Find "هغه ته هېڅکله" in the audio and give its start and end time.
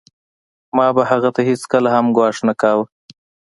1.11-1.89